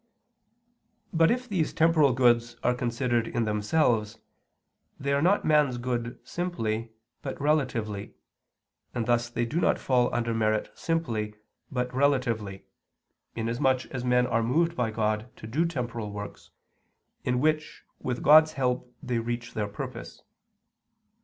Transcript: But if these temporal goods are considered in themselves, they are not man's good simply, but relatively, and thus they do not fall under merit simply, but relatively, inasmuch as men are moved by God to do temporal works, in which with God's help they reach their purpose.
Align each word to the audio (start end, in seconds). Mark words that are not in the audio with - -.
But 1.13 1.29
if 1.29 1.47
these 1.47 1.73
temporal 1.73 2.11
goods 2.13 2.57
are 2.63 2.73
considered 2.73 3.27
in 3.27 3.45
themselves, 3.45 4.17
they 4.99 5.13
are 5.13 5.21
not 5.21 5.45
man's 5.45 5.77
good 5.77 6.17
simply, 6.27 6.89
but 7.21 7.39
relatively, 7.39 8.15
and 8.95 9.05
thus 9.05 9.29
they 9.29 9.45
do 9.45 9.61
not 9.61 9.77
fall 9.77 10.11
under 10.11 10.33
merit 10.33 10.71
simply, 10.73 11.35
but 11.71 11.93
relatively, 11.93 12.65
inasmuch 13.35 13.85
as 13.93 14.03
men 14.03 14.25
are 14.25 14.41
moved 14.41 14.75
by 14.75 14.89
God 14.89 15.29
to 15.35 15.45
do 15.45 15.67
temporal 15.67 16.11
works, 16.11 16.49
in 17.23 17.39
which 17.39 17.83
with 17.99 18.23
God's 18.23 18.53
help 18.53 18.91
they 19.03 19.19
reach 19.19 19.53
their 19.53 19.67
purpose. 19.67 20.23